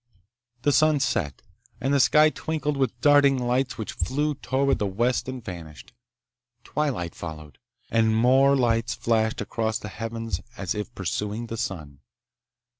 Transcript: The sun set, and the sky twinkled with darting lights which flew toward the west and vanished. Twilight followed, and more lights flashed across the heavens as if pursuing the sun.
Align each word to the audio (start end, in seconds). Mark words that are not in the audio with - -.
The 0.63 0.71
sun 0.71 0.99
set, 0.99 1.43
and 1.79 1.93
the 1.93 1.99
sky 1.99 2.31
twinkled 2.31 2.75
with 2.75 2.99
darting 3.01 3.37
lights 3.37 3.77
which 3.77 3.93
flew 3.93 4.33
toward 4.33 4.79
the 4.79 4.87
west 4.87 5.29
and 5.29 5.45
vanished. 5.45 5.93
Twilight 6.63 7.13
followed, 7.13 7.59
and 7.91 8.17
more 8.17 8.55
lights 8.55 8.95
flashed 8.95 9.41
across 9.41 9.77
the 9.77 9.89
heavens 9.89 10.41
as 10.57 10.73
if 10.73 10.91
pursuing 10.95 11.45
the 11.45 11.55
sun. 11.57 11.99